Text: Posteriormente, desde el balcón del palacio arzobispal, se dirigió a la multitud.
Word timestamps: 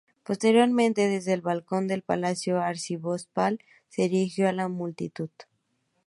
Posteriormente, 0.23 1.07
desde 1.07 1.33
el 1.33 1.41
balcón 1.41 1.87
del 1.87 2.01
palacio 2.01 2.59
arzobispal, 2.59 3.59
se 3.87 4.09
dirigió 4.09 4.49
a 4.49 4.51
la 4.51 4.67
multitud. 4.67 5.29